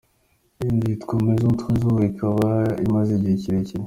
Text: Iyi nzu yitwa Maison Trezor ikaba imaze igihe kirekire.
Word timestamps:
Iyi 0.59 0.71
nzu 0.75 0.85
yitwa 0.91 1.13
Maison 1.25 1.55
Trezor 1.59 1.97
ikaba 2.11 2.47
imaze 2.85 3.09
igihe 3.13 3.35
kirekire. 3.43 3.79